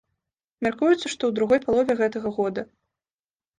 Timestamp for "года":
2.41-2.67